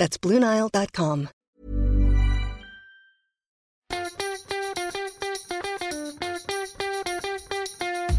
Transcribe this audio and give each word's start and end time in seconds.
That's 0.00 0.16
BlueNile.com. 0.16 1.28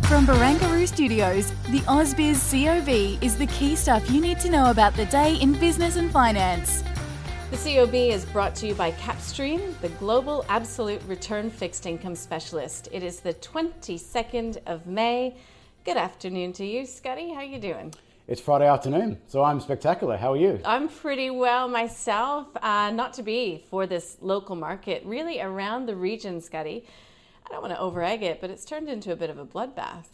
From 0.03 0.27
Barangaroo 0.27 0.87
Studios, 0.87 1.49
the 1.71 1.79
AusBiz 1.87 2.37
COB 2.51 3.23
is 3.23 3.35
the 3.35 3.47
key 3.47 3.75
stuff 3.75 4.07
you 4.11 4.21
need 4.21 4.39
to 4.41 4.51
know 4.51 4.69
about 4.69 4.93
the 4.93 5.07
day 5.07 5.37
in 5.37 5.53
business 5.53 5.95
and 5.95 6.11
finance. 6.11 6.83
The 7.49 7.57
COB 7.57 7.95
is 7.95 8.25
brought 8.25 8.53
to 8.57 8.67
you 8.67 8.75
by 8.75 8.91
Kapstream, 8.91 9.73
the 9.81 9.89
global 9.89 10.45
absolute 10.49 11.01
return 11.07 11.49
fixed 11.49 11.87
income 11.87 12.15
specialist. 12.15 12.89
It 12.91 13.01
is 13.01 13.21
the 13.21 13.33
22nd 13.33 14.59
of 14.67 14.85
May. 14.85 15.35
Good 15.83 15.97
afternoon 15.97 16.53
to 16.53 16.63
you, 16.63 16.85
Scotty. 16.85 17.29
How 17.33 17.39
are 17.39 17.43
you 17.43 17.59
doing? 17.59 17.91
It's 18.31 18.39
Friday 18.39 18.65
afternoon, 18.65 19.17
so 19.27 19.43
I'm 19.43 19.59
spectacular. 19.59 20.15
How 20.15 20.31
are 20.31 20.37
you? 20.37 20.61
I'm 20.63 20.87
pretty 20.87 21.29
well 21.29 21.67
myself. 21.67 22.47
Uh, 22.61 22.89
not 22.89 23.11
to 23.15 23.23
be 23.23 23.65
for 23.69 23.85
this 23.85 24.15
local 24.21 24.55
market, 24.55 25.03
really 25.05 25.41
around 25.41 25.85
the 25.85 25.97
region, 25.97 26.39
Scotty. 26.39 26.85
I 27.45 27.51
don't 27.51 27.61
want 27.61 27.73
to 27.73 27.81
overegg 27.81 28.21
it, 28.21 28.39
but 28.39 28.49
it's 28.49 28.63
turned 28.63 28.87
into 28.87 29.11
a 29.11 29.17
bit 29.17 29.29
of 29.29 29.37
a 29.37 29.43
bloodbath. 29.43 30.05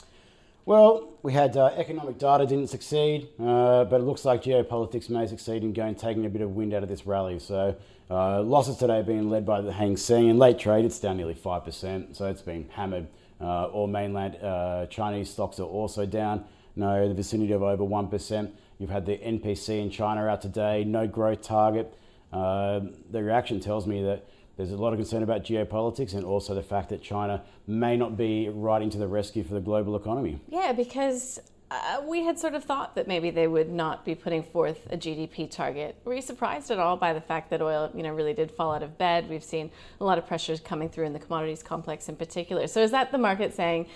Well, 0.66 1.09
we 1.22 1.32
had 1.32 1.56
uh, 1.56 1.68
economic 1.76 2.18
data 2.18 2.48
didn't 2.48 2.72
succeed, 2.72 3.30
uh, 3.40 3.84
but 3.84 4.02
it 4.02 4.04
looks 4.04 4.26
like 4.26 4.42
geopolitics 4.42 5.12
may 5.12 5.28
succeed 5.28 5.62
in 5.62 5.72
going 5.72 5.94
taking 5.94 6.26
a 6.26 6.30
bit 6.30 6.42
of 6.42 6.56
wind 6.56 6.74
out 6.74 6.81
of 6.81 6.90
this 6.90 7.06
rally. 7.06 7.38
So 7.38 7.76
uh, 8.09 8.42
losses 8.42 8.78
today 8.78 9.04
being 9.04 9.30
led 9.30 9.46
by 9.46 9.62
the 9.62 9.72
Hang 9.72 9.96
Seng. 9.96 10.28
In 10.28 10.40
late 10.40 10.58
trade, 10.58 10.86
it's 10.86 11.00
down 11.00 11.18
nearly 11.18 11.36
five 11.36 11.66
percent, 11.66 12.18
so 12.18 12.26
it's 12.26 12.42
been 12.42 12.68
hammered. 12.70 13.09
Uh, 13.40 13.66
all 13.66 13.86
mainland 13.86 14.38
uh, 14.38 14.88
Chinese 14.88 15.30
stocks 15.30 15.59
are 15.59 15.68
also 15.68 16.08
down, 16.08 16.46
no, 16.78 17.08
the 17.08 17.14
vicinity 17.14 17.53
of 17.53 17.64
over 17.64 17.83
one 17.83 18.08
percent. 18.08 18.53
You've 18.78 18.89
had 18.89 19.06
the 19.06 19.17
NPC 19.17 19.81
in 19.81 19.89
China 19.89 20.28
out 20.28 20.42
today, 20.42 20.84
no 20.84 21.08
growth 21.08 21.42
target. 21.42 21.94
Uh, 22.31 22.81
the 23.09 23.23
reaction 23.23 23.59
tells 23.59 23.88
me 23.88 24.03
that 24.03 24.28
there's 24.58 24.72
a 24.72 24.78
lot 24.78 24.94
of 24.94 25.00
concern 25.00 25.23
about 25.23 25.44
geopolitics 25.44 26.14
and 26.14 26.23
also 26.23 26.53
the 26.53 26.64
fact 26.64 26.89
that 26.89 27.02
China 27.02 27.44
may 27.67 27.95
not 27.97 28.17
be 28.17 28.50
riding 28.50 28.89
to 28.92 28.97
the 28.97 29.08
rescue 29.08 29.44
for 29.44 29.53
the 29.53 29.59
global 29.59 29.95
economy. 29.95 30.39
Yeah, 30.50 30.73
because 30.73 31.39
uh, 31.69 32.02
we 32.08 32.23
had 32.23 32.39
sort 32.39 32.53
of 32.53 32.64
thought 32.64 32.95
that 32.95 33.08
maybe 33.08 33.30
they 33.30 33.47
would 33.47 33.69
not 33.69 34.06
be 34.06 34.16
putting 34.16 34.41
forth 34.41 34.80
a 34.89 34.97
GDP 34.97 35.50
target. 35.50 35.95
Were 36.06 36.14
you 36.14 36.22
surprised 36.22 36.72
at 36.72 36.80
all 36.80 36.97
by 36.97 37.14
the 37.14 37.22
fact 37.22 37.50
that 37.50 37.62
oil, 37.62 37.91
you 37.94 38.03
know, 38.03 38.14
really 38.14 38.34
did 38.34 38.52
fall 38.52 38.73
out 38.73 38.84
of 38.84 38.97
bed? 38.97 39.30
We've 39.30 39.44
seen 39.44 39.69
a 40.00 40.06
lot 40.06 40.17
of 40.17 40.25
pressures 40.25 40.59
coming 40.59 40.89
through 40.89 41.06
in 41.06 41.14
the 41.14 41.19
commodities 41.19 41.62
complex 41.62 42.09
in 42.09 42.16
particular. 42.16 42.67
So 42.67 42.81
is 42.81 42.91
that 42.91 43.12
the 43.12 43.17
market 43.17 43.53
saying? 43.53 43.88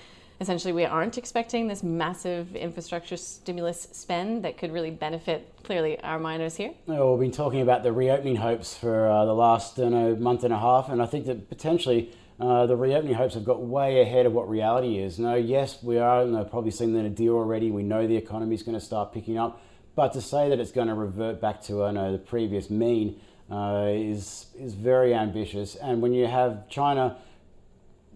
Essentially 0.42 0.74
we 0.74 0.84
aren't 0.84 1.20
expecting 1.20 1.68
this 1.68 1.84
massive 1.84 2.56
infrastructure 2.56 3.16
stimulus 3.16 3.88
spend 3.92 4.44
that 4.44 4.58
could 4.58 4.74
really 4.74 4.90
benefit 4.90 5.54
clearly 5.64 6.00
our 6.02 6.18
miners 6.18 6.56
here? 6.56 6.74
Well, 6.88 7.16
we've 7.16 7.30
been 7.30 7.38
talking 7.38 7.62
about 7.62 7.84
the 7.84 7.94
reopening 7.94 8.38
hopes 8.38 8.76
for 8.76 9.08
uh, 9.08 9.24
the 9.26 9.36
last 9.36 9.78
you 9.78 9.92
know, 9.92 10.16
month 10.16 10.44
and 10.44 10.52
a 10.52 10.58
half, 10.58 10.90
and 10.90 11.00
I 11.00 11.06
think 11.06 11.28
that 11.28 11.48
potentially 11.48 12.12
uh, 12.40 12.66
the 12.66 12.76
reopening 12.76 13.14
hopes 13.14 13.36
have 13.36 13.46
got 13.46 13.62
way 13.62 14.02
ahead 14.02 14.26
of 14.26 14.34
what 14.34 14.50
reality 14.50 14.98
is. 14.98 15.20
No, 15.20 15.36
yes, 15.36 15.84
we 15.84 16.00
are 16.00 16.26
you 16.26 16.32
know, 16.32 16.44
probably 16.44 16.72
seeing 16.72 16.96
a 16.98 17.10
deal 17.10 17.36
already. 17.36 17.70
We 17.70 17.84
know 17.84 18.08
the 18.08 18.18
economy 18.18 18.56
is 18.56 18.64
going 18.64 18.78
to 18.78 18.84
start 18.84 19.14
picking 19.14 19.38
up, 19.38 19.62
but 19.94 20.12
to 20.14 20.22
say 20.22 20.50
that 20.50 20.60
it's 20.60 20.72
going 20.72 20.88
to 20.88 20.96
revert 20.96 21.40
back 21.40 21.62
to 21.64 21.84
uh, 21.84 21.92
know, 21.92 22.12
the 22.12 22.18
previous 22.18 22.72
mean 22.72 23.22
uh, 23.52 23.90
is 23.90 24.48
is 24.58 24.74
very 24.74 25.14
ambitious. 25.14 25.76
And 25.76 26.02
when 26.02 26.14
you 26.14 26.26
have 26.26 26.68
China 26.68 27.18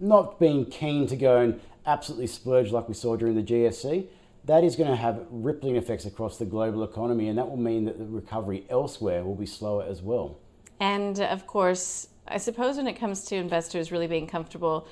not 0.02 0.40
being 0.40 0.66
keen 0.66 1.06
to 1.08 1.16
go 1.16 1.38
and 1.38 1.62
absolutely 1.85 2.28
splurge 2.28 2.72
like 2.72 2.88
we 2.88 2.94
saw 2.94 3.16
during 3.16 3.35
the 3.35 3.44
GFC, 3.44 4.07
that 4.46 4.63
is 4.63 4.75
going 4.75 4.90
to 4.90 4.96
have 4.96 5.25
rippling 5.29 5.75
effects 5.75 6.06
across 6.06 6.38
the 6.38 6.46
global 6.46 6.84
economy, 6.84 7.28
and 7.29 7.38
that 7.38 7.50
will 7.50 7.57
mean 7.57 7.85
that 7.85 7.97
the 7.97 8.06
recovery 8.06 8.66
elsewhere 8.69 9.23
will 9.23 9.35
be 9.35 9.46
slower 9.46 9.84
as 9.84 10.01
well. 10.01 10.38
And 10.79 11.19
of 11.19 11.47
course, 11.47 12.09
I 12.28 12.38
suppose 12.38 12.78
when 12.78 12.88
it 12.88 12.94
comes 12.94 13.25
to 13.25 13.35
investors 13.35 13.91
really 13.91 14.07
being 14.07 14.28
comfortable 14.28 14.88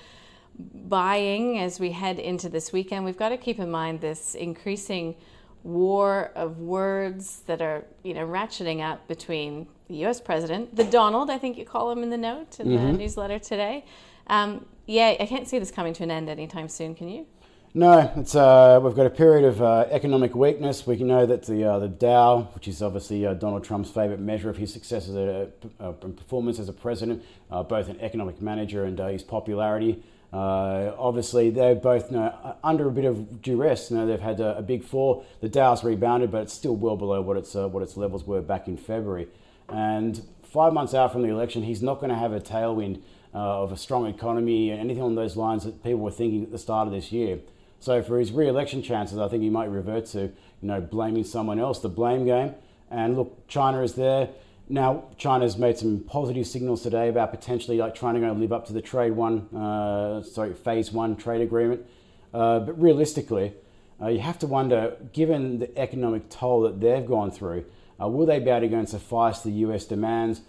buying 0.57 1.59
as 1.59 1.79
we 1.79 1.91
head 1.91 2.19
into 2.19 2.49
this 2.49 2.71
weekend, 2.71 3.05
we've 3.05 3.17
got 3.17 3.29
to 3.29 3.37
keep 3.37 3.59
in 3.59 3.69
mind 3.69 4.01
this 4.01 4.35
increasing 4.35 5.15
war 5.63 6.31
of 6.35 6.59
words 6.59 7.41
that 7.47 7.61
are, 7.61 7.85
you 8.03 8.13
know, 8.13 8.25
ratcheting 8.27 8.81
up 8.81 9.07
between 9.07 9.67
the 9.87 9.95
U.S. 9.95 10.19
president, 10.19 10.75
the 10.75 10.83
Donald, 10.83 11.29
I 11.29 11.37
think 11.37 11.57
you 11.57 11.65
call 11.65 11.91
him 11.91 12.03
in 12.03 12.09
the 12.09 12.17
note 12.17 12.59
in 12.59 12.67
mm-hmm. 12.67 12.85
the 12.87 12.93
newsletter 12.93 13.39
today, 13.39 13.85
um, 14.27 14.65
yeah, 14.85 15.15
I 15.19 15.25
can't 15.25 15.47
see 15.47 15.59
this 15.59 15.71
coming 15.71 15.93
to 15.93 16.03
an 16.03 16.11
end 16.11 16.29
anytime 16.29 16.67
soon. 16.67 16.95
Can 16.95 17.09
you? 17.09 17.25
No, 17.75 18.11
it's 18.17 18.35
uh, 18.35 18.79
we've 18.83 18.95
got 18.95 19.07
a 19.07 19.09
period 19.09 19.45
of 19.45 19.61
uh, 19.61 19.87
economic 19.89 20.35
weakness. 20.35 20.85
We 20.85 20.97
know 20.97 21.25
that 21.25 21.43
the 21.43 21.63
uh, 21.63 21.79
the 21.79 21.87
Dow, 21.87 22.49
which 22.53 22.67
is 22.67 22.83
obviously 22.83 23.25
uh, 23.25 23.33
Donald 23.33 23.63
Trump's 23.63 23.89
favourite 23.89 24.19
measure 24.19 24.49
of 24.49 24.57
his 24.57 24.71
success 24.71 25.09
as 25.09 25.15
a, 25.15 25.49
a 25.79 25.93
performance 25.93 26.59
as 26.59 26.69
a 26.69 26.73
president, 26.73 27.23
uh, 27.49 27.63
both 27.63 27.89
an 27.89 27.99
economic 27.99 28.41
manager 28.41 28.83
and 28.83 28.99
uh, 28.99 29.07
his 29.07 29.23
popularity. 29.23 30.03
Uh, 30.33 30.95
obviously, 30.97 31.51
they're 31.51 31.75
both 31.75 32.09
you 32.09 32.17
know, 32.17 32.23
uh, 32.43 32.55
under 32.63 32.87
a 32.87 32.91
bit 32.91 33.05
of 33.05 33.39
duress. 33.43 33.91
You 33.91 33.97
know, 33.97 34.07
they've 34.07 34.19
had 34.19 34.39
a, 34.39 34.57
a, 34.57 34.61
big 34.63 34.83
fall. 34.83 35.23
The 35.41 35.47
Dow's 35.47 35.83
rebounded, 35.83 36.31
but 36.31 36.41
it's 36.41 36.53
still 36.53 36.75
well 36.75 36.97
below 36.97 37.21
what 37.21 37.37
its 37.37 37.55
uh, 37.55 37.67
what 37.67 37.83
its 37.83 37.97
levels 37.97 38.25
were 38.25 38.41
back 38.41 38.67
in 38.67 38.75
February. 38.75 39.27
And 39.69 40.25
five 40.41 40.73
months 40.73 40.95
out 40.95 41.11
from 41.11 41.21
the 41.21 41.29
election, 41.29 41.61
he's 41.61 41.83
not 41.83 41.99
going 41.99 42.09
to 42.09 42.17
have 42.17 42.33
a 42.33 42.39
tailwind 42.39 43.01
uh, 43.35 43.61
of 43.61 43.71
a 43.71 43.77
strong 43.77 44.07
economy 44.07 44.71
and 44.71 44.79
anything 44.79 45.03
on 45.03 45.13
those 45.13 45.37
lines 45.37 45.65
that 45.65 45.83
people 45.83 45.99
were 45.99 46.11
thinking 46.11 46.41
at 46.41 46.51
the 46.51 46.57
start 46.57 46.87
of 46.87 46.93
this 46.93 47.11
year. 47.11 47.37
So 47.79 48.01
for 48.01 48.17
his 48.17 48.31
re-election 48.31 48.81
chances, 48.81 49.19
I 49.19 49.27
think 49.27 49.43
he 49.43 49.51
might 49.51 49.69
revert 49.69 50.07
to 50.07 50.21
you 50.21 50.31
know 50.61 50.81
blaming 50.81 51.25
someone 51.25 51.59
else, 51.59 51.79
the 51.79 51.89
blame 51.89 52.25
game. 52.25 52.55
And 52.89 53.15
look, 53.15 53.47
China 53.47 53.83
is 53.83 53.93
there 53.93 54.29
now. 54.69 55.05
China's 55.17 55.57
made 55.57 55.77
some 55.77 55.99
positive 55.99 56.47
signals 56.47 56.81
today 56.81 57.09
about 57.09 57.31
potentially 57.31 57.77
like 57.77 57.95
trying 57.95 58.15
to 58.15 58.19
go 58.19 58.31
live 58.31 58.51
up 58.51 58.65
to 58.67 58.73
the 58.73 58.81
trade 58.81 59.11
one, 59.11 59.47
uh, 59.55 60.23
sorry, 60.23 60.53
phase 60.53 60.91
one 60.91 61.15
trade 61.15 61.41
agreement. 61.41 61.85
Uh, 62.33 62.59
but 62.59 62.79
realistically, 62.81 63.53
uh, 64.01 64.07
you 64.07 64.19
have 64.19 64.39
to 64.39 64.47
wonder, 64.47 64.97
given 65.13 65.59
the 65.59 65.77
economic 65.77 66.29
toll 66.29 66.61
that 66.61 66.81
they've 66.81 67.05
gone 67.05 67.31
through, 67.31 67.65
uh, 68.01 68.07
will 68.07 68.25
they 68.25 68.39
be 68.39 68.49
able 68.49 68.61
to 68.61 68.67
go 68.67 68.79
and 68.79 68.89
suffice 68.89 69.41
the 69.41 69.51
US 69.51 69.85
demands? 69.85 70.41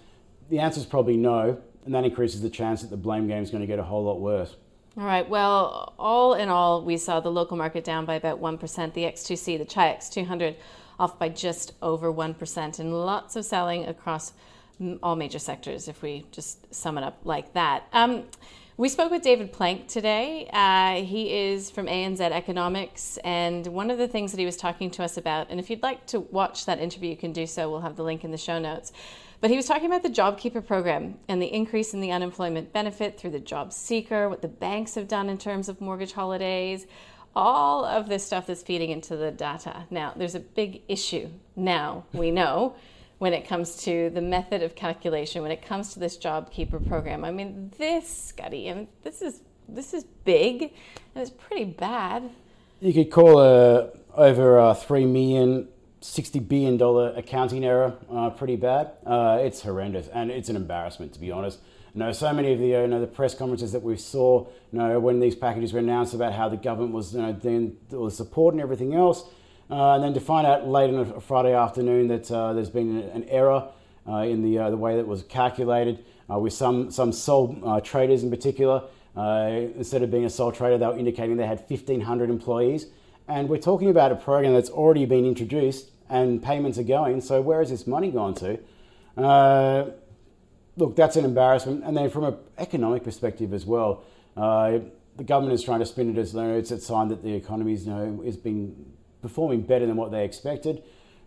The 0.49 0.59
answer 0.59 0.81
is 0.81 0.87
probably 0.87 1.17
no 1.17 1.61
and 1.85 1.95
that 1.95 2.05
increases 2.05 2.41
the 2.41 2.51
chance 2.51 2.83
that 2.83 2.91
the 2.91 2.97
blame 2.97 3.29
game 3.29 3.43
is 3.43 3.51
going 3.51 3.61
to 3.61 3.67
get 3.67 3.79
a 3.79 3.83
whole 3.83 4.05
lot 4.05 4.21
worse. 4.21 4.57
All 4.97 5.05
right. 5.05 5.29
Well, 5.29 5.95
all 5.99 6.35
in 6.35 6.49
all, 6.49 6.85
we 6.85 6.97
saw 6.97 7.21
the 7.21 7.31
local 7.31 7.57
market 7.57 7.85
down 7.85 8.05
by 8.05 8.15
about 8.15 8.41
1%, 8.41 8.95
the 8.95 9.03
X2C, 9.03 9.59
the 9.59 9.65
Chi-X 9.65 10.09
200 10.09 10.57
off 10.99 11.19
by 11.19 11.29
just 11.29 11.73
over 11.83 12.13
1%, 12.13 12.79
and 12.79 12.95
lots 12.95 13.37
of 13.37 13.45
selling 13.45 13.87
across 13.87 14.33
all 15.03 15.17
major 15.17 15.39
sectors, 15.39 15.89
if 15.89 16.03
we 16.03 16.27
just 16.31 16.73
sum 16.75 16.99
it 16.99 17.05
up 17.05 17.19
like 17.25 17.53
that. 17.55 17.85
Um, 17.93 18.25
we 18.77 18.89
spoke 18.89 19.13
with 19.13 19.23
David 19.23 19.53
Plank 19.53 19.87
today. 19.87 20.51
Uh, 20.53 21.05
he 21.05 21.33
is 21.33 21.71
from 21.71 21.87
ANZ 21.87 22.21
Economics, 22.21 23.19
and 23.19 23.65
one 23.69 23.89
of 23.89 23.99
the 23.99 24.09
things 24.09 24.33
that 24.33 24.41
he 24.41 24.47
was 24.47 24.57
talking 24.57 24.91
to 24.93 25.05
us 25.05 25.17
about, 25.17 25.49
and 25.51 25.61
if 25.61 25.71
you'd 25.71 25.83
like 25.83 26.07
to 26.07 26.21
watch 26.21 26.67
that 26.67 26.81
interview, 26.81 27.11
you 27.11 27.17
can 27.17 27.33
do 27.33 27.47
so. 27.47 27.71
We'll 27.71 27.83
have 27.83 27.95
the 27.95 28.03
link 28.03 28.25
in 28.25 28.33
the 28.33 28.39
show 28.39 28.59
notes. 28.59 28.93
But 29.41 29.51
he 29.51 29.57
was 29.57 29.67
talking 29.67 29.87
about 29.87 30.03
the 30.03 30.09
JobKeeper 30.09 30.67
program 30.67 31.19
and 31.29 31.41
the 31.41 31.47
increase 31.47 31.93
in 31.93 32.01
the 32.01 32.11
unemployment 32.11 32.73
benefit 32.73 33.19
through 33.19 33.31
the 33.31 33.41
job 33.41 33.73
seeker, 33.73 34.29
what 34.29 34.43
the 34.43 34.49
banks 34.49 34.95
have 34.95 35.07
done 35.07 35.29
in 35.29 35.39
terms 35.39 35.69
of 35.69 35.81
mortgage 35.81 36.13
holidays, 36.13 36.87
all 37.37 37.85
of 37.85 38.09
this 38.09 38.25
stuff 38.25 38.47
that's 38.47 38.63
feeding 38.63 38.91
into 38.91 39.17
the 39.17 39.31
data. 39.31 39.85
Now, 39.91 40.13
there's 40.17 40.35
a 40.35 40.41
big 40.41 40.83
issue 40.89 41.29
now, 41.57 42.05
we 42.13 42.31
know, 42.31 42.77
when 43.19 43.33
it 43.33 43.47
comes 43.47 43.77
to 43.85 44.11
the 44.11 44.21
method 44.21 44.63
of 44.63 44.75
calculation, 44.75 45.43
when 45.43 45.51
it 45.51 45.63
comes 45.63 45.93
to 45.95 46.01
this 46.01 46.17
JobKeeper 46.19 46.87
program. 46.89 47.25
I 47.25 47.31
mean, 47.31 47.73
this, 47.79 48.09
Scotty, 48.09 48.71
I 48.71 48.75
mean, 48.75 48.89
this 49.03 49.23
is 49.23 49.41
this 49.69 49.95
is 49.95 50.05
big 50.25 50.63
and 50.63 51.23
it's 51.23 51.31
pretty 51.31 51.65
bad. 51.65 52.31
You 52.81 52.93
could 52.93 53.11
call 53.11 53.41
a 53.41 53.91
over 54.15 54.59
uh, 54.59 54.75
three 54.75 55.07
million 55.07 55.69
$60 56.05 56.47
billion 56.47 57.17
accounting 57.17 57.65
error, 57.65 57.95
uh, 58.13 58.29
pretty 58.29 58.57
bad. 58.57 58.91
Uh, 59.07 59.39
it's 59.41 59.63
horrendous 59.63 60.07
and 60.09 60.31
it's 60.31 60.51
an 60.51 60.57
embarrassment, 60.57 61.15
to 61.15 61.19
be 61.19 61.31
honest. 61.31 61.59
You 61.95 62.01
know, 62.01 62.13
so 62.13 62.31
many 62.31 62.53
of 62.53 62.59
the, 62.59 62.67
you 62.67 62.87
know, 62.87 63.01
the 63.01 63.07
press 63.07 63.35
conferences 63.35 63.73
that 63.73 63.83
we 63.83 63.97
saw, 63.97 64.47
you 64.71 64.79
know, 64.79 65.01
when 65.01 65.19
these 65.19 65.35
packages 65.35 65.73
were 65.73 65.79
announced 65.79 66.13
about 66.13 66.35
how 66.35 66.51
the 66.51 66.59
government 66.59 66.93
was, 66.93 67.15
you 67.15 67.23
know, 67.23 67.33
doing 67.33 67.79
all 67.95 68.05
the 68.05 68.11
support 68.11 68.53
and 68.53 68.63
everything 68.63 68.95
else, 68.95 69.25
uh, 69.71 69.95
and 69.95 70.05
then 70.05 70.13
to 70.13 70.21
find 70.21 70.47
out 70.47 70.69
late 70.69 70.93
on 70.93 71.01
a 71.01 71.21
Friday 71.23 71.55
afternoon 71.55 72.09
that 72.09 72.31
uh, 72.31 72.53
there's 72.53 72.69
been 72.69 72.99
an 72.99 73.25
error 73.25 73.71
uh, 74.07 74.17
in 74.17 74.43
the, 74.43 74.59
uh, 74.59 74.69
the 74.69 74.77
way 74.77 74.97
that 74.97 75.07
was 75.07 75.23
calculated, 75.23 76.05
with 76.29 76.53
some, 76.53 76.91
some 76.91 77.13
sole 77.13 77.81
traders 77.83 78.23
in 78.23 78.31
particular. 78.31 78.83
Instead 79.17 80.03
of 80.03 80.11
being 80.11 80.27
a 80.27 80.31
sole 80.31 80.53
trader, 80.53 80.77
they 80.77 80.87
were 80.87 80.99
indicating 80.99 81.37
they 81.39 81.47
had 81.47 81.65
1,500 81.67 82.29
employees. 82.29 82.89
And 83.27 83.49
we're 83.49 83.57
talking 83.57 83.89
about 83.89 84.13
a 84.13 84.17
program 84.17 84.53
that's 84.53 84.69
already 84.69 85.07
been 85.07 85.25
introduced 85.25 85.91
and 86.09 86.43
payments 86.43 86.79
are 86.79 86.85
going. 86.85 87.21
So, 87.21 87.41
where 87.41 87.61
has 87.61 87.71
this 87.71 87.87
money 87.87 88.11
gone 88.11 88.35
to? 88.35 88.59
Uh, 89.17 89.91
look, 90.77 90.97
that's 90.97 91.17
an 91.17 91.25
embarrassment. 91.25 91.85
And 91.85 91.97
then, 91.97 92.11
from 92.11 92.25
an 92.25 92.37
economic 92.59 93.05
perspective 93.05 93.53
as 93.53 93.65
well, 93.65 94.05
the 94.37 95.25
government 95.25 95.55
is 95.55 95.63
trying 95.63 95.81
to 95.81 95.87
spin 95.87 96.11
it 96.11 96.19
as 96.19 96.33
though 96.33 96.55
it's 96.55 96.71
a 96.71 96.81
sign 96.81 97.09
that 97.09 97.23
the 97.23 97.35
economy 97.35 97.75
you 97.75 97.91
know, 97.91 98.23
has 98.25 98.37
been 98.37 98.93
performing 99.23 99.63
better 99.63 99.87
than 99.87 99.97
what 99.97 100.11
they 100.11 100.25
expected 100.25 100.83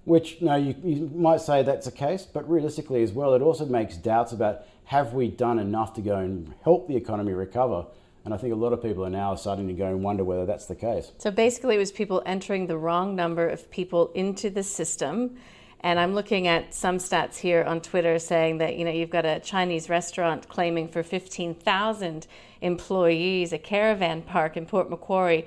which 0.07 0.39
you, 0.39 0.47
know, 0.47 0.55
you, 0.55 0.73
you 0.85 1.11
might 1.13 1.41
say 1.41 1.63
that's 1.63 1.85
the 1.85 1.91
case, 1.91 2.25
but 2.25 2.49
realistically 2.49 3.03
as 3.03 3.11
well, 3.11 3.33
it 3.33 3.41
also 3.41 3.65
makes 3.65 3.97
doubts 3.97 4.31
about 4.31 4.63
have 4.85 5.11
we 5.11 5.27
done 5.27 5.59
enough 5.59 5.93
to 5.95 6.01
go 6.01 6.15
and 6.15 6.53
help 6.63 6.87
the 6.87 6.95
economy 6.95 7.33
recover? 7.33 7.85
And 8.27 8.33
I 8.33 8.37
think 8.37 8.51
a 8.51 8.57
lot 8.57 8.73
of 8.73 8.81
people 8.81 9.05
are 9.05 9.09
now 9.09 9.35
starting 9.35 9.69
to 9.69 9.73
go 9.73 9.85
and 9.85 10.03
wonder 10.03 10.21
whether 10.21 10.45
that's 10.45 10.65
the 10.65 10.75
case. 10.75 11.13
So 11.17 11.31
basically, 11.31 11.75
it 11.75 11.77
was 11.77 11.93
people 11.93 12.21
entering 12.25 12.67
the 12.67 12.77
wrong 12.77 13.15
number 13.15 13.47
of 13.47 13.71
people 13.71 14.11
into 14.15 14.49
the 14.49 14.63
system. 14.63 15.37
And 15.79 15.97
I'm 15.97 16.13
looking 16.13 16.45
at 16.45 16.73
some 16.73 16.97
stats 16.97 17.37
here 17.37 17.63
on 17.63 17.79
Twitter 17.79 18.19
saying 18.19 18.57
that 18.57 18.75
you 18.75 18.83
know 18.83 18.91
you've 18.91 19.11
got 19.11 19.25
a 19.25 19.39
Chinese 19.39 19.87
restaurant 19.87 20.49
claiming 20.49 20.89
for 20.89 21.03
15,000 21.03 22.27
employees, 22.59 23.53
a 23.53 23.57
caravan 23.57 24.23
park 24.23 24.57
in 24.57 24.65
Port 24.65 24.89
Macquarie 24.89 25.45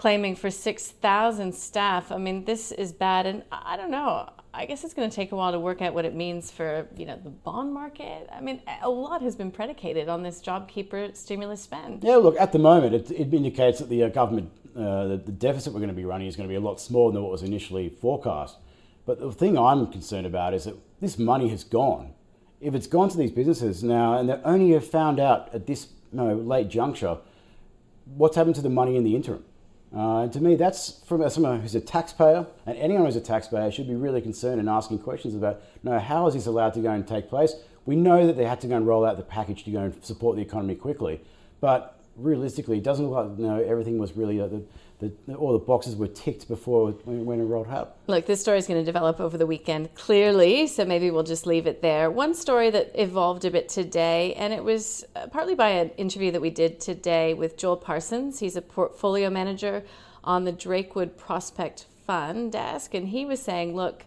claiming 0.00 0.34
for 0.34 0.50
6,000 0.50 1.54
staff. 1.54 2.10
I 2.10 2.16
mean, 2.16 2.46
this 2.46 2.72
is 2.72 2.90
bad. 2.90 3.26
And 3.26 3.42
I 3.52 3.76
don't 3.76 3.90
know. 3.90 4.30
I 4.54 4.64
guess 4.64 4.82
it's 4.82 4.94
going 4.94 5.10
to 5.10 5.14
take 5.14 5.30
a 5.30 5.36
while 5.36 5.52
to 5.52 5.60
work 5.60 5.82
out 5.82 5.92
what 5.92 6.06
it 6.06 6.14
means 6.14 6.50
for 6.50 6.88
you 6.96 7.04
know 7.04 7.20
the 7.22 7.28
bond 7.28 7.74
market. 7.74 8.26
I 8.32 8.40
mean, 8.40 8.62
a 8.80 8.88
lot 8.88 9.20
has 9.20 9.36
been 9.36 9.50
predicated 9.50 10.08
on 10.08 10.22
this 10.22 10.40
JobKeeper 10.40 11.14
stimulus 11.14 11.60
spend. 11.60 12.02
Yeah, 12.02 12.16
look, 12.16 12.40
at 12.40 12.50
the 12.50 12.58
moment, 12.58 12.94
it, 12.94 13.10
it 13.10 13.34
indicates 13.34 13.80
that 13.80 13.90
the 13.90 14.04
uh, 14.04 14.08
government, 14.08 14.50
uh, 14.74 15.06
the, 15.06 15.16
the, 15.18 15.32
deficit 15.32 15.74
we're 15.74 15.80
going 15.80 15.90
to 15.90 15.94
be 15.94 16.06
running 16.06 16.28
is 16.28 16.34
going 16.34 16.48
to 16.48 16.52
be 16.52 16.56
a 16.56 16.60
lot 16.60 16.80
smaller 16.80 17.12
than 17.12 17.22
what 17.22 17.30
was 17.30 17.42
initially 17.42 17.90
forecast. 17.90 18.56
But 19.04 19.20
the 19.20 19.30
thing 19.30 19.58
I'm 19.58 19.86
concerned 19.92 20.26
about 20.26 20.54
is 20.54 20.64
that 20.64 20.76
this 21.02 21.18
money 21.18 21.50
has 21.50 21.62
gone. 21.62 22.14
If 22.58 22.74
it's 22.74 22.86
gone 22.86 23.10
to 23.10 23.18
these 23.18 23.32
businesses 23.32 23.84
now, 23.84 24.18
and 24.18 24.30
they 24.30 24.40
only 24.44 24.70
have 24.70 24.86
found 24.86 25.20
out 25.20 25.54
at 25.54 25.66
this 25.66 25.88
you 26.10 26.16
know, 26.16 26.34
late 26.34 26.70
juncture, 26.70 27.18
what's 28.06 28.36
happened 28.36 28.54
to 28.56 28.62
the 28.62 28.70
money 28.70 28.96
in 28.96 29.04
the 29.04 29.14
interim? 29.14 29.44
Uh, 29.94 30.22
and 30.22 30.32
to 30.32 30.40
me, 30.40 30.54
that's 30.54 31.00
from 31.04 31.28
someone 31.30 31.60
who's 31.60 31.74
a 31.74 31.80
taxpayer, 31.80 32.46
and 32.64 32.78
anyone 32.78 33.06
who's 33.06 33.16
a 33.16 33.20
taxpayer 33.20 33.70
should 33.70 33.88
be 33.88 33.94
really 33.94 34.20
concerned 34.20 34.60
and 34.60 34.68
asking 34.68 34.98
questions 34.98 35.34
about, 35.34 35.60
no, 35.82 35.98
how 35.98 36.26
is 36.26 36.34
this 36.34 36.46
allowed 36.46 36.74
to 36.74 36.80
go 36.80 36.90
and 36.90 37.06
take 37.06 37.28
place? 37.28 37.54
We 37.86 37.96
know 37.96 38.26
that 38.26 38.36
they 38.36 38.44
had 38.44 38.60
to 38.60 38.68
go 38.68 38.76
and 38.76 38.86
roll 38.86 39.04
out 39.04 39.16
the 39.16 39.24
package 39.24 39.64
to 39.64 39.70
go 39.70 39.80
and 39.80 40.04
support 40.04 40.36
the 40.36 40.42
economy 40.42 40.76
quickly, 40.76 41.20
but 41.60 41.99
realistically, 42.22 42.78
it 42.78 42.84
doesn't 42.84 43.08
look 43.08 43.28
like 43.28 43.38
you 43.38 43.46
know, 43.46 43.62
everything 43.62 43.98
was 43.98 44.16
really 44.16 44.40
uh, 44.40 44.48
the, 44.48 44.62
the, 45.26 45.34
all 45.34 45.52
the 45.52 45.58
boxes 45.58 45.96
were 45.96 46.06
ticked 46.06 46.46
before 46.46 46.90
when, 47.04 47.24
when 47.24 47.40
it 47.40 47.44
rolled 47.44 47.68
out. 47.68 47.96
Look, 48.06 48.26
this 48.26 48.40
story 48.40 48.58
is 48.58 48.66
going 48.66 48.80
to 48.80 48.84
develop 48.84 49.18
over 49.18 49.38
the 49.38 49.46
weekend, 49.46 49.94
clearly, 49.94 50.66
so 50.66 50.84
maybe 50.84 51.10
we'll 51.10 51.22
just 51.22 51.46
leave 51.46 51.66
it 51.66 51.82
there. 51.82 52.10
One 52.10 52.34
story 52.34 52.70
that 52.70 52.92
evolved 52.94 53.44
a 53.44 53.50
bit 53.50 53.68
today, 53.68 54.34
and 54.34 54.52
it 54.52 54.62
was 54.62 55.04
uh, 55.16 55.26
partly 55.28 55.54
by 55.54 55.70
an 55.70 55.90
interview 55.90 56.30
that 56.32 56.40
we 56.40 56.50
did 56.50 56.80
today 56.80 57.34
with 57.34 57.56
Joel 57.56 57.76
Parsons. 57.76 58.38
He's 58.38 58.56
a 58.56 58.62
portfolio 58.62 59.30
manager 59.30 59.82
on 60.22 60.44
the 60.44 60.52
Drakewood 60.52 61.16
Prospect 61.16 61.86
Fund 62.06 62.52
desk, 62.52 62.94
and 62.94 63.08
he 63.08 63.24
was 63.24 63.40
saying, 63.40 63.74
look, 63.74 64.04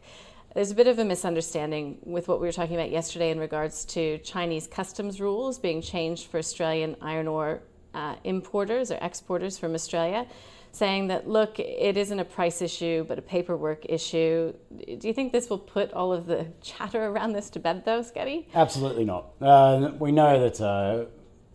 there's 0.54 0.70
a 0.70 0.76
bit 0.76 0.86
of 0.86 1.00
a 1.00 1.06
misunderstanding 1.06 1.98
with 2.04 2.28
what 2.28 2.40
we 2.40 2.46
were 2.46 2.52
talking 2.52 2.76
about 2.76 2.92
yesterday 2.92 3.32
in 3.32 3.40
regards 3.40 3.86
to 3.86 4.20
Chinese 4.20 4.68
customs 4.68 5.20
rules 5.20 5.58
being 5.58 5.82
changed 5.82 6.28
for 6.28 6.38
Australian 6.38 6.96
iron 7.02 7.28
ore 7.28 7.64
uh, 7.94 8.16
importers 8.24 8.92
or 8.92 8.98
exporters 9.02 9.58
from 9.58 9.74
Australia 9.74 10.26
saying 10.74 11.08
that, 11.08 11.30
look, 11.30 11.60
it 11.60 11.96
isn't 11.98 12.20
a 12.20 12.26
price 12.26 12.62
issue, 12.62 13.06
but 13.08 13.20
a 13.20 13.22
paperwork 13.22 13.86
issue. 13.88 14.52
Do 14.76 15.08
you 15.08 15.14
think 15.14 15.32
this 15.32 15.48
will 15.50 15.60
put 15.60 15.94
all 15.94 16.12
of 16.12 16.26
the 16.26 16.48
chatter 16.62 17.06
around 17.06 17.34
this 17.34 17.50
to 17.52 17.60
bed, 17.60 17.86
though, 17.86 18.02
Scotty? 18.02 18.48
Absolutely 18.56 19.06
not. 19.06 19.34
Uh, 19.40 19.92
we 20.00 20.12
know 20.12 20.40
that, 20.40 20.60
uh, 20.60 21.06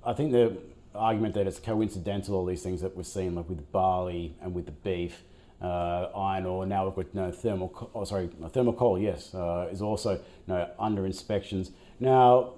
I 0.04 0.12
think 0.12 0.30
the 0.30 0.56
argument 0.94 1.34
that 1.34 1.48
it's 1.48 1.58
coincidental, 1.58 2.36
all 2.36 2.46
these 2.46 2.62
things 2.62 2.80
that 2.80 2.96
we're 2.96 3.02
seeing, 3.02 3.34
like 3.34 3.48
with 3.48 3.70
barley 3.72 4.36
and 4.40 4.54
with 4.54 4.66
the 4.66 4.72
beef. 4.72 5.24
Uh, 5.60 6.08
iron 6.14 6.46
ore. 6.46 6.64
Now 6.64 6.86
we've 6.86 6.94
got 6.94 7.12
know, 7.12 7.32
thermal, 7.32 7.90
oh, 7.92 8.04
sorry, 8.04 8.30
thermal 8.50 8.72
coal. 8.72 8.96
Yes, 8.96 9.34
uh, 9.34 9.68
is 9.72 9.82
also 9.82 10.12
you 10.12 10.20
know, 10.46 10.70
under 10.78 11.04
inspections. 11.04 11.72
Now 11.98 12.52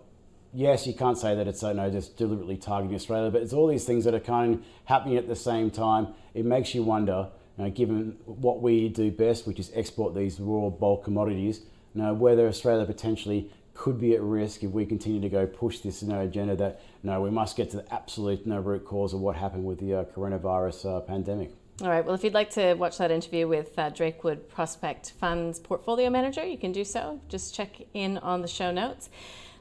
yes, 0.52 0.86
you 0.86 0.94
can't 0.94 1.18
say 1.18 1.34
that 1.34 1.46
it's 1.46 1.62
you 1.62 1.74
know, 1.74 1.90
just 1.90 2.16
deliberately 2.16 2.56
targeting 2.56 2.94
Australia, 2.94 3.30
but 3.30 3.42
it's 3.42 3.52
all 3.52 3.66
these 3.66 3.84
things 3.84 4.04
that 4.04 4.14
are 4.14 4.20
kind 4.20 4.54
of 4.54 4.64
happening 4.84 5.16
at 5.16 5.28
the 5.28 5.36
same 5.36 5.70
time. 5.70 6.08
It 6.34 6.44
makes 6.44 6.74
you 6.74 6.82
wonder, 6.82 7.28
you 7.56 7.64
know, 7.64 7.70
given 7.70 8.16
what 8.24 8.60
we 8.60 8.88
do 8.88 9.10
best, 9.10 9.46
which 9.46 9.58
is 9.58 9.70
export 9.74 10.14
these 10.14 10.40
raw 10.40 10.68
bulk 10.70 11.04
commodities, 11.04 11.60
you 11.94 12.02
know, 12.02 12.14
whether 12.14 12.46
Australia 12.46 12.86
potentially 12.86 13.50
could 13.74 13.98
be 13.98 14.14
at 14.14 14.20
risk 14.20 14.62
if 14.62 14.70
we 14.70 14.84
continue 14.84 15.20
to 15.20 15.28
go 15.28 15.46
push 15.46 15.78
this 15.78 16.02
you 16.02 16.08
know, 16.08 16.20
agenda 16.20 16.54
that 16.54 16.82
no, 17.02 17.20
we 17.20 17.30
must 17.30 17.56
get 17.56 17.70
to 17.70 17.78
the 17.78 17.94
absolute 17.94 18.40
you 18.44 18.52
know, 18.52 18.60
root 18.60 18.84
cause 18.84 19.14
of 19.14 19.20
what 19.20 19.36
happened 19.36 19.64
with 19.64 19.80
the 19.80 19.94
uh, 19.94 20.04
coronavirus 20.04 20.98
uh, 20.98 21.00
pandemic. 21.00 21.50
All 21.82 21.88
right. 21.88 22.04
Well, 22.04 22.14
if 22.14 22.22
you'd 22.22 22.34
like 22.34 22.50
to 22.50 22.74
watch 22.74 22.98
that 22.98 23.10
interview 23.10 23.48
with 23.48 23.78
uh, 23.78 23.88
Drakewood 23.88 24.50
Prospect 24.50 25.12
Funds 25.12 25.58
portfolio 25.58 26.10
manager, 26.10 26.44
you 26.44 26.58
can 26.58 26.72
do 26.72 26.84
so. 26.84 27.22
Just 27.30 27.54
check 27.54 27.76
in 27.94 28.18
on 28.18 28.42
the 28.42 28.48
show 28.48 28.70
notes. 28.70 29.08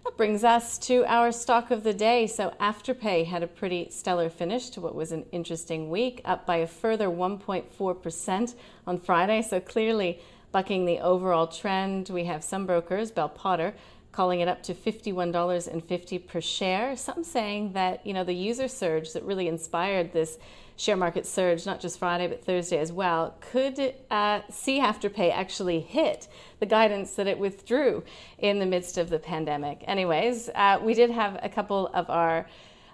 That 0.05 0.17
brings 0.17 0.43
us 0.43 0.77
to 0.79 1.05
our 1.05 1.31
stock 1.31 1.71
of 1.71 1.83
the 1.83 1.93
day. 1.93 2.25
So, 2.27 2.53
Afterpay 2.59 3.25
had 3.25 3.43
a 3.43 3.47
pretty 3.47 3.89
stellar 3.89 4.29
finish 4.29 4.69
to 4.71 4.81
what 4.81 4.95
was 4.95 5.11
an 5.11 5.25
interesting 5.31 5.89
week, 5.89 6.21
up 6.25 6.45
by 6.45 6.57
a 6.57 6.67
further 6.67 7.07
1.4% 7.07 8.55
on 8.87 8.99
Friday. 8.99 9.41
So, 9.41 9.59
clearly 9.59 10.19
bucking 10.51 10.85
the 10.85 10.99
overall 10.99 11.47
trend. 11.47 12.09
We 12.09 12.25
have 12.25 12.43
some 12.43 12.65
brokers, 12.65 13.11
Bell 13.11 13.29
Potter, 13.29 13.75
calling 14.11 14.39
it 14.39 14.47
up 14.47 14.63
to 14.63 14.73
$51.50 14.73 16.27
per 16.27 16.41
share. 16.41 16.95
Some 16.97 17.23
saying 17.23 17.73
that, 17.73 18.05
you 18.05 18.13
know, 18.13 18.23
the 18.23 18.33
user 18.33 18.67
surge 18.67 19.13
that 19.13 19.23
really 19.23 19.47
inspired 19.47 20.13
this 20.13 20.37
share 20.79 20.95
market 20.95 21.25
surge, 21.25 21.65
not 21.65 21.79
just 21.81 21.99
Friday, 21.99 22.27
but 22.27 22.43
Thursday 22.43 22.79
as 22.79 22.91
well, 22.91 23.35
could 23.41 23.93
uh, 24.09 24.41
see 24.49 24.79
Afterpay 24.79 25.31
actually 25.31 25.81
hit 25.81 26.27
the 26.59 26.65
guidance 26.65 27.15
that 27.15 27.27
it 27.27 27.37
withdrew 27.37 28.03
in 28.37 28.59
the 28.59 28.65
midst 28.65 28.97
of 28.97 29.09
the 29.09 29.19
pandemic. 29.19 29.83
Anyways, 29.87 30.49
uh, 30.55 30.79
we 30.81 30.93
did 30.93 31.11
have 31.11 31.37
a 31.43 31.49
couple 31.49 31.87
of 31.87 32.09
our 32.09 32.47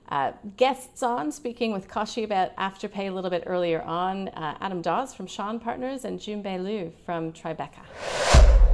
uh, 0.09 0.31
guests 0.57 1.03
on 1.03 1.31
speaking 1.31 1.73
with 1.73 1.87
Kochie 1.87 2.23
about 2.23 2.55
Afterpay 2.57 3.07
a 3.07 3.11
little 3.11 3.29
bit 3.29 3.43
earlier 3.45 3.81
on. 3.81 4.29
Uh, 4.29 4.57
Adam 4.61 4.81
Dawes 4.81 5.13
from 5.13 5.27
Shaw 5.27 5.55
Partners 5.57 6.05
and 6.05 6.19
Junbei 6.19 6.63
Liu 6.63 6.91
from 7.05 7.31
Tribeca. 7.31 8.64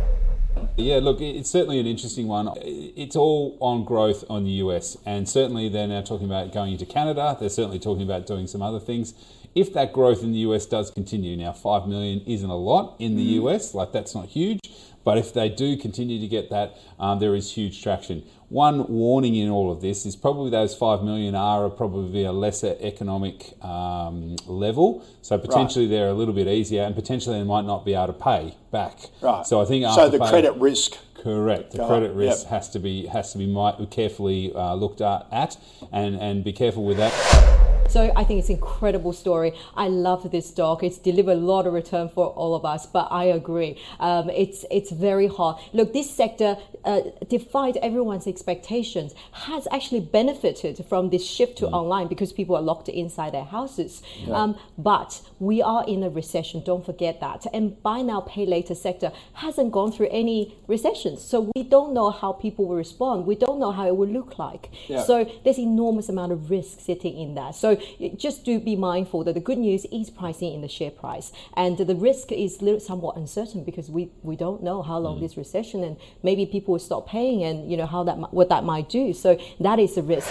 Yeah, 0.78 0.98
look, 0.98 1.22
it's 1.22 1.50
certainly 1.50 1.80
an 1.80 1.88
interesting 1.88 2.28
one. 2.28 2.50
It's 2.58 3.16
all 3.16 3.58
on 3.60 3.84
growth 3.84 4.24
on 4.30 4.44
the 4.44 4.52
US, 4.52 4.98
and 5.06 5.28
certainly 5.28 5.70
they're 5.70 5.88
now 5.88 6.02
talking 6.02 6.26
about 6.26 6.52
going 6.52 6.74
into 6.74 6.86
Canada. 6.86 7.38
They're 7.40 7.50
certainly 7.50 7.80
talking 7.80 8.04
about 8.04 8.26
doing 8.26 8.48
some 8.48 8.62
other 8.62 8.80
things. 8.80 9.14
If 9.54 9.74
that 9.74 9.92
growth 9.92 10.24
in 10.24 10.32
the 10.32 10.40
US 10.40 10.66
does 10.66 10.92
continue, 10.92 11.36
now 11.36 11.52
5 11.52 11.88
million 11.88 12.22
isn't 12.26 12.50
a 12.50 12.56
lot 12.56 12.96
in 13.00 13.16
the 13.16 13.38
mm. 13.38 13.44
US, 13.44 13.74
like 13.74 13.92
that's 13.92 14.16
not 14.16 14.28
huge, 14.28 14.60
but 15.04 15.18
if 15.18 15.34
they 15.34 15.50
do 15.50 15.78
continue 15.78 16.20
to 16.20 16.28
get 16.28 16.50
that, 16.52 16.78
um, 17.00 17.20
there 17.20 17.36
is 17.36 17.54
huge 17.54 17.82
traction. 17.82 18.24
One 18.50 18.88
warning 18.88 19.36
in 19.36 19.50
all 19.50 19.72
of 19.72 19.82
this 19.82 20.06
is 20.06 20.16
probably 20.16 20.52
those 20.52 20.76
5 20.76 21.04
million 21.04 21.36
are 21.36 21.70
probably 21.70 22.24
a 22.24 22.32
lesser 22.32 22.76
economic 22.80 23.54
um, 23.64 24.36
level. 24.46 25.06
So 25.22 25.38
potentially 25.38 25.86
right. 25.86 25.92
they're 25.92 26.10
a 26.10 26.14
little 26.14 26.34
bit 26.34 26.48
easier 26.48 26.84
and 26.84 26.94
potentially 26.94 27.38
they 27.38 27.46
might 27.46 27.66
not 27.66 27.86
be 27.86 27.94
able 27.94 28.08
to 28.08 28.14
pay 28.14 28.58
back. 28.72 29.00
Right. 29.22 29.46
So 29.46 29.62
I 29.62 29.66
think 29.66 29.86
So 29.94 30.10
the 30.10 30.20
credit 30.20 30.54
risk. 30.56 30.98
Correct. 31.16 31.72
The 31.72 31.86
credit 31.86 32.14
risk 32.14 32.44
yep. 32.44 32.52
has 32.52 32.70
to 32.72 32.80
be 32.80 33.06
has 33.06 33.32
to 33.34 33.38
be 33.38 33.88
carefully 33.92 34.54
uh, 34.56 34.74
looked 34.74 35.02
at, 35.02 35.28
at 35.32 35.56
and, 35.92 36.16
and 36.16 36.44
be 36.44 36.52
careful 36.52 36.84
with 36.84 36.98
that. 36.98 37.61
So 37.92 38.10
I 38.16 38.24
think 38.24 38.40
it's 38.40 38.48
an 38.48 38.56
incredible 38.56 39.12
story. 39.12 39.52
I 39.76 39.90
love 39.90 40.32
this 40.32 40.48
stock. 40.48 40.82
It's 40.82 40.98
delivered 40.98 41.34
a 41.34 41.36
lot 41.36 41.68
of 41.68 41.74
return 41.74 42.08
for 42.08 42.28
all 42.28 42.56
of 42.56 42.64
us. 42.64 42.86
But 42.86 43.10
I 43.12 43.26
agree, 43.26 43.78
um, 44.00 44.30
it's 44.30 44.64
it's 44.72 44.92
very 44.92 45.28
hard. 45.28 45.58
Look, 45.74 45.92
this 45.92 46.10
sector, 46.10 46.56
uh, 46.86 47.02
defied 47.28 47.76
everyone's 47.82 48.28
expectations, 48.28 49.14
has 49.34 49.68
actually 49.74 50.00
benefited 50.00 50.86
from 50.88 51.10
this 51.10 51.28
shift 51.28 51.58
to 51.58 51.66
mm. 51.66 51.74
online 51.74 52.08
because 52.08 52.32
people 52.32 52.56
are 52.56 52.62
locked 52.62 52.88
inside 52.88 53.34
their 53.34 53.44
houses. 53.44 54.02
Yeah. 54.20 54.36
Um, 54.42 54.58
but 54.78 55.20
we 55.40 55.62
are 55.62 55.84
in 55.86 56.02
a 56.04 56.10
recession. 56.10 56.64
Don't 56.64 56.86
forget 56.86 57.20
that. 57.20 57.46
And 57.52 57.84
buy 57.84 58.04
now, 58.04 58.22
pay 58.22 58.46
later 58.46 58.74
sector 58.74 59.12
hasn't 59.34 59.74
gone 59.74 59.92
through 59.92 60.08
any 60.12 60.56
recessions, 60.66 61.22
so 61.22 61.52
we 61.54 61.64
don't 61.64 61.94
know 61.94 62.10
how 62.10 62.32
people 62.32 62.68
will 62.68 62.78
respond. 62.78 63.26
We 63.26 63.36
don't 63.36 63.60
know 63.60 63.74
how 63.74 63.86
it 63.86 63.98
will 63.98 64.08
look 64.08 64.40
like. 64.40 64.70
Yeah. 64.88 65.04
So 65.04 65.30
there's 65.44 65.60
enormous 65.60 66.08
amount 66.08 66.32
of 66.32 66.50
risk 66.50 66.80
sitting 66.80 67.18
in 67.18 67.36
that. 67.36 67.56
So 67.56 67.81
just 68.16 68.46
do 68.46 68.60
be 68.60 68.76
mindful 68.76 69.24
that 69.24 69.34
the 69.34 69.40
good 69.40 69.58
news 69.58 69.86
is 69.92 70.10
pricing 70.10 70.54
in 70.54 70.62
the 70.62 70.68
share 70.68 70.92
price, 70.92 71.32
and 71.56 71.78
the 71.78 71.96
risk 71.96 72.32
is 72.32 72.60
somewhat 72.86 73.18
uncertain 73.18 73.64
because 73.64 73.90
we, 73.90 74.12
we 74.24 74.36
don't 74.36 74.64
know 74.64 74.82
how 74.82 74.98
long 74.98 75.18
mm. 75.18 75.22
this 75.22 75.38
recession 75.38 75.84
and 75.84 75.98
maybe 76.24 76.46
people 76.46 76.74
will 76.74 76.80
stop 76.80 77.08
paying 77.08 77.44
and 77.44 77.70
you 77.70 77.78
know 77.78 77.86
how 77.86 78.04
that 78.04 78.34
what 78.34 78.50
that 78.50 78.64
might 78.64 78.90
do. 78.90 79.14
So 79.14 79.40
that 79.60 79.80
is 79.80 79.98
a 79.98 80.02
risk. 80.02 80.30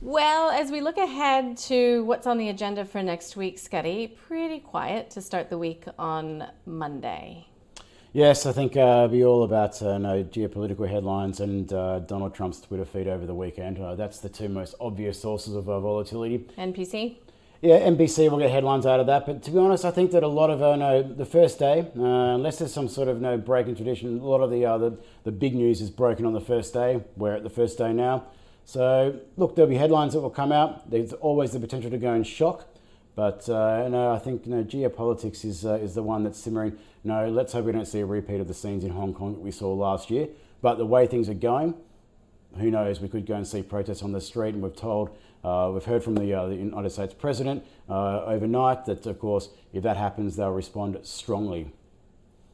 Well, 0.00 0.50
as 0.50 0.70
we 0.70 0.80
look 0.80 0.96
ahead 0.96 1.56
to 1.68 2.04
what's 2.04 2.26
on 2.26 2.38
the 2.38 2.48
agenda 2.48 2.84
for 2.84 3.02
next 3.02 3.36
week, 3.36 3.58
Scotty, 3.58 4.06
pretty 4.06 4.60
quiet 4.60 5.10
to 5.10 5.20
start 5.20 5.50
the 5.50 5.58
week 5.58 5.84
on 5.98 6.46
Monday. 6.64 7.48
Yes, 8.14 8.46
I 8.46 8.52
think 8.52 8.74
uh, 8.74 8.80
it'll 8.80 9.08
be 9.08 9.22
all 9.22 9.42
about 9.42 9.82
uh, 9.82 9.98
no, 9.98 10.24
geopolitical 10.24 10.88
headlines 10.88 11.40
and 11.40 11.70
uh, 11.70 11.98
Donald 11.98 12.34
Trump's 12.34 12.58
Twitter 12.58 12.86
feed 12.86 13.06
over 13.06 13.26
the 13.26 13.34
weekend. 13.34 13.78
Uh, 13.78 13.96
that's 13.96 14.18
the 14.18 14.30
two 14.30 14.48
most 14.48 14.74
obvious 14.80 15.20
sources 15.20 15.54
of 15.54 15.68
uh, 15.68 15.78
volatility. 15.78 16.46
NPC? 16.56 17.18
Yeah, 17.60 17.80
NPC 17.80 18.30
will 18.30 18.38
get 18.38 18.50
headlines 18.50 18.86
out 18.86 18.98
of 18.98 19.06
that. 19.08 19.26
But 19.26 19.42
to 19.42 19.50
be 19.50 19.58
honest, 19.58 19.84
I 19.84 19.90
think 19.90 20.12
that 20.12 20.22
a 20.22 20.28
lot 20.28 20.48
of 20.48 20.62
uh, 20.62 20.76
no, 20.76 21.02
the 21.02 21.26
first 21.26 21.58
day, 21.58 21.86
unless 21.94 22.58
there's 22.58 22.72
some 22.72 22.88
sort 22.88 23.08
of 23.08 23.20
no 23.20 23.36
break 23.36 23.66
in 23.66 23.76
tradition, 23.76 24.18
a 24.20 24.24
lot 24.24 24.40
of 24.40 24.50
the, 24.50 24.60
the 24.60 24.98
the 25.24 25.32
big 25.32 25.54
news 25.54 25.82
is 25.82 25.90
broken 25.90 26.24
on 26.24 26.32
the 26.32 26.40
first 26.40 26.72
day. 26.72 27.02
We're 27.16 27.34
at 27.34 27.42
the 27.42 27.50
first 27.50 27.76
day 27.76 27.92
now. 27.92 28.24
So 28.64 29.20
look, 29.36 29.54
there'll 29.54 29.68
be 29.68 29.76
headlines 29.76 30.14
that 30.14 30.20
will 30.20 30.30
come 30.30 30.52
out. 30.52 30.90
There's 30.90 31.12
always 31.12 31.50
the 31.50 31.60
potential 31.60 31.90
to 31.90 31.98
go 31.98 32.14
in 32.14 32.22
shock. 32.22 32.64
But 33.18 33.48
uh, 33.48 33.88
no, 33.88 34.12
I 34.12 34.20
think 34.20 34.46
you 34.46 34.54
know, 34.54 34.62
geopolitics 34.62 35.44
is, 35.44 35.66
uh, 35.66 35.72
is 35.72 35.96
the 35.96 36.04
one 36.04 36.22
that's 36.22 36.38
simmering. 36.38 36.78
No, 37.02 37.28
let's 37.28 37.52
hope 37.52 37.64
we 37.64 37.72
don't 37.72 37.84
see 37.84 37.98
a 37.98 38.06
repeat 38.06 38.40
of 38.40 38.46
the 38.46 38.54
scenes 38.54 38.84
in 38.84 38.92
Hong 38.92 39.12
Kong 39.12 39.32
that 39.32 39.40
we 39.40 39.50
saw 39.50 39.74
last 39.74 40.08
year. 40.08 40.28
But 40.62 40.78
the 40.78 40.86
way 40.86 41.08
things 41.08 41.28
are 41.28 41.34
going, 41.34 41.74
who 42.60 42.70
knows? 42.70 43.00
We 43.00 43.08
could 43.08 43.26
go 43.26 43.34
and 43.34 43.44
see 43.44 43.60
protests 43.60 44.04
on 44.04 44.12
the 44.12 44.20
street, 44.20 44.54
and 44.54 44.62
we've 44.62 44.76
told, 44.76 45.10
uh, 45.42 45.68
we've 45.74 45.84
heard 45.84 46.04
from 46.04 46.14
the, 46.14 46.32
uh, 46.32 46.46
the 46.46 46.54
United 46.54 46.90
States 46.90 47.12
President 47.12 47.64
uh, 47.88 48.22
overnight 48.22 48.84
that, 48.84 49.04
of 49.04 49.18
course, 49.18 49.48
if 49.72 49.82
that 49.82 49.96
happens, 49.96 50.36
they'll 50.36 50.52
respond 50.52 50.96
strongly. 51.02 51.72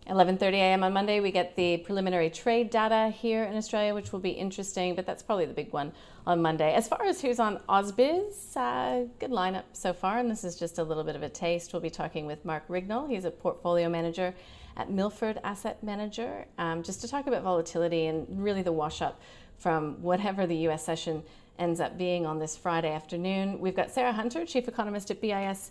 11:30 0.06 0.52
a.m. 0.52 0.84
on 0.84 0.92
Monday, 0.92 1.20
we 1.20 1.30
get 1.30 1.56
the 1.56 1.78
preliminary 1.78 2.28
trade 2.28 2.68
data 2.68 3.08
here 3.08 3.44
in 3.44 3.56
Australia, 3.56 3.94
which 3.94 4.12
will 4.12 4.20
be 4.20 4.30
interesting. 4.30 4.94
But 4.94 5.06
that's 5.06 5.22
probably 5.22 5.46
the 5.46 5.54
big 5.54 5.72
one 5.72 5.92
on 6.26 6.42
Monday. 6.42 6.74
As 6.74 6.86
far 6.86 7.04
as 7.04 7.22
who's 7.22 7.40
on 7.40 7.58
AusBiz, 7.68 8.56
uh, 8.56 9.06
good 9.18 9.30
lineup 9.30 9.64
so 9.72 9.94
far, 9.94 10.18
and 10.18 10.30
this 10.30 10.44
is 10.44 10.56
just 10.56 10.78
a 10.78 10.84
little 10.84 11.04
bit 11.04 11.16
of 11.16 11.22
a 11.22 11.28
taste. 11.30 11.72
We'll 11.72 11.80
be 11.80 11.90
talking 11.90 12.26
with 12.26 12.44
Mark 12.44 12.68
Rignall. 12.68 13.08
He's 13.08 13.24
a 13.24 13.30
portfolio 13.30 13.88
manager 13.88 14.34
at 14.76 14.90
Milford 14.90 15.38
Asset 15.42 15.82
Manager, 15.82 16.46
um, 16.58 16.82
just 16.82 17.00
to 17.00 17.08
talk 17.08 17.26
about 17.26 17.42
volatility 17.42 18.06
and 18.06 18.26
really 18.42 18.62
the 18.62 18.72
wash 18.72 19.00
up 19.00 19.20
from 19.58 20.02
whatever 20.02 20.46
the 20.46 20.56
U.S. 20.56 20.84
session 20.84 21.22
ends 21.58 21.80
up 21.80 21.96
being 21.96 22.26
on 22.26 22.38
this 22.38 22.56
Friday 22.56 22.92
afternoon. 22.92 23.58
We've 23.60 23.76
got 23.76 23.90
Sarah 23.90 24.12
Hunter, 24.12 24.44
chief 24.44 24.68
economist 24.68 25.10
at 25.10 25.20
BIS 25.20 25.70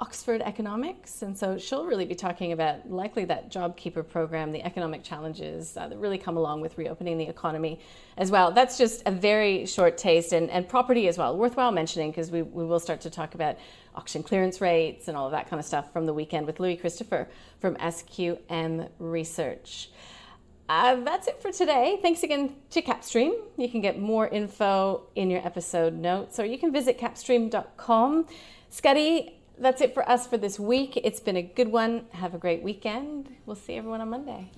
Oxford 0.00 0.40
Economics, 0.40 1.20
and 1.20 1.36
so 1.36 1.58
she'll 1.58 1.84
really 1.84 2.06
be 2.06 2.14
talking 2.14 2.52
about 2.52 2.90
likely 2.90 3.26
that 3.26 3.50
JobKeeper 3.50 4.08
program, 4.08 4.50
the 4.50 4.62
economic 4.62 5.04
challenges 5.04 5.76
uh, 5.76 5.88
that 5.88 5.98
really 5.98 6.16
come 6.16 6.38
along 6.38 6.62
with 6.62 6.78
reopening 6.78 7.18
the 7.18 7.28
economy 7.28 7.78
as 8.16 8.30
well. 8.30 8.50
That's 8.50 8.78
just 8.78 9.02
a 9.04 9.10
very 9.10 9.66
short 9.66 9.98
taste, 9.98 10.32
and, 10.32 10.48
and 10.48 10.66
property 10.66 11.06
as 11.06 11.18
well. 11.18 11.36
Worthwhile 11.36 11.70
mentioning 11.70 12.10
because 12.10 12.30
we, 12.30 12.40
we 12.40 12.64
will 12.64 12.80
start 12.80 13.02
to 13.02 13.10
talk 13.10 13.34
about 13.34 13.58
auction 13.94 14.22
clearance 14.22 14.62
rates 14.62 15.08
and 15.08 15.18
all 15.18 15.26
of 15.26 15.32
that 15.32 15.50
kind 15.50 15.60
of 15.60 15.66
stuff 15.66 15.92
from 15.92 16.06
the 16.06 16.14
weekend 16.14 16.46
with 16.46 16.60
Louis 16.60 16.76
Christopher 16.76 17.28
from 17.60 17.76
SQM 17.76 18.88
Research. 18.98 19.90
Uh, 20.70 20.94
that's 20.96 21.26
it 21.26 21.42
for 21.42 21.50
today. 21.50 21.98
Thanks 22.00 22.22
again 22.22 22.54
to 22.70 22.80
Kapstream. 22.80 23.34
You 23.58 23.68
can 23.68 23.80
get 23.80 23.98
more 23.98 24.28
info 24.28 25.02
in 25.16 25.28
your 25.28 25.44
episode 25.44 25.94
notes, 25.94 26.38
or 26.38 26.46
you 26.46 26.56
can 26.56 26.72
visit 26.72 26.96
kapstream.com. 26.96 28.26
Scotty, 28.70 29.39
that's 29.60 29.80
it 29.82 29.94
for 29.94 30.08
us 30.08 30.26
for 30.26 30.38
this 30.38 30.58
week. 30.58 30.96
It's 30.96 31.20
been 31.20 31.36
a 31.36 31.42
good 31.42 31.68
one. 31.68 32.06
Have 32.12 32.34
a 32.34 32.38
great 32.38 32.62
weekend. 32.62 33.28
We'll 33.46 33.56
see 33.56 33.74
everyone 33.74 34.00
on 34.00 34.08
Monday. 34.08 34.50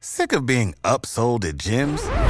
Sick 0.00 0.32
of 0.32 0.44
being 0.44 0.74
upsold 0.82 1.44
at 1.44 1.56
gyms? 1.56 2.29